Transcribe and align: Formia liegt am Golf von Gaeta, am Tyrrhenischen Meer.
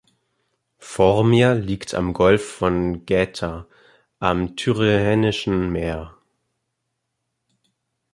Formia 0.79 1.53
liegt 1.53 1.93
am 1.93 2.13
Golf 2.13 2.53
von 2.55 3.05
Gaeta, 3.05 3.67
am 4.17 4.55
Tyrrhenischen 4.55 5.71
Meer. 5.71 6.17